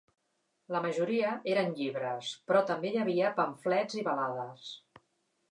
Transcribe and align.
La 0.75 0.79
majoria 0.85 1.33
eren 1.55 1.69
llibres, 1.81 2.31
però 2.49 2.63
també 2.73 2.91
hi 2.95 2.99
havia 3.03 3.31
pamflets 3.43 4.01
i 4.01 4.07
balades. 4.11 4.75